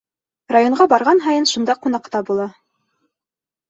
[0.57, 2.53] Районға барған һайын шунда ҡунаҡта була.